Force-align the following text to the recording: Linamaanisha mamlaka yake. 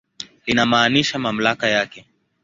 Linamaanisha 0.47 1.19
mamlaka 1.19 1.67
yake. 1.67 2.05